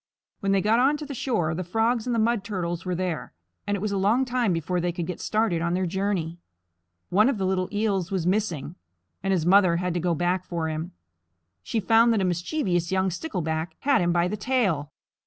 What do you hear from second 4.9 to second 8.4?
could get started on their journey. One of the little Eels was